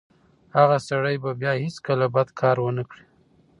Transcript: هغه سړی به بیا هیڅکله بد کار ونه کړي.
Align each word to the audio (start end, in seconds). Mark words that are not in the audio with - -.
هغه 0.57 0.77
سړی 0.89 1.15
به 1.23 1.31
بیا 1.41 1.53
هیڅکله 1.63 2.05
بد 2.15 2.27
کار 2.39 2.57
ونه 2.61 2.83
کړي. 2.89 3.03